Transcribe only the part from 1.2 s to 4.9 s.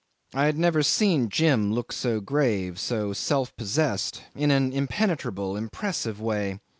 Jim look so grave, so self possessed, in an